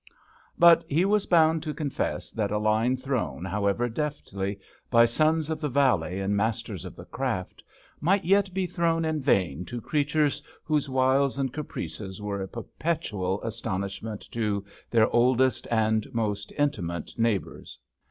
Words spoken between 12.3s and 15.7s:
a perpetual astonishment to their oldest